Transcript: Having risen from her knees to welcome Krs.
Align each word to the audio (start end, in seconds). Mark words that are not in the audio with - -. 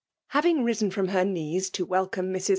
Having 0.29 0.63
risen 0.63 0.89
from 0.89 1.09
her 1.09 1.23
knees 1.23 1.69
to 1.69 1.85
welcome 1.85 2.33
Krs. 2.33 2.49